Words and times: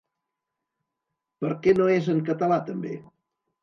Per 1.45 1.53
què 1.69 1.77
no 1.83 1.93
és 2.01 2.13
en 2.19 2.27
català, 2.33 2.63
també? 2.75 3.01